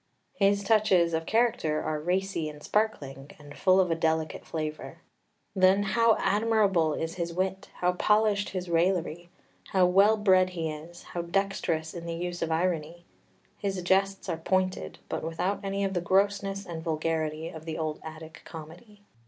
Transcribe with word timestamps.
His 0.33 0.63
touches 0.63 1.13
of 1.13 1.27
character 1.27 1.79
are 1.83 1.99
racy 1.99 2.49
and 2.49 2.63
sparkling, 2.63 3.29
and 3.37 3.55
full 3.55 3.79
of 3.79 3.91
a 3.91 3.95
delicate 3.95 4.43
flavour. 4.43 4.97
Then 5.55 5.83
how 5.83 6.17
admirable 6.19 6.95
is 6.95 7.17
his 7.17 7.31
wit, 7.31 7.69
how 7.81 7.91
polished 7.91 8.49
his 8.49 8.67
raillery! 8.67 9.29
How 9.73 9.85
well 9.85 10.17
bred 10.17 10.49
he 10.57 10.71
is, 10.71 11.03
how 11.03 11.21
dexterous 11.21 11.93
in 11.93 12.07
the 12.07 12.15
use 12.15 12.41
of 12.41 12.51
irony! 12.51 13.05
His 13.59 13.79
jests 13.83 14.27
are 14.27 14.37
pointed, 14.37 14.97
but 15.07 15.21
without 15.21 15.59
any 15.63 15.83
of 15.83 15.93
the 15.93 16.01
grossness 16.01 16.65
and 16.65 16.81
vulgarity 16.81 17.49
of 17.49 17.65
the 17.65 17.77
old 17.77 17.99
Attic 18.01 18.41
comedy. 18.43 19.03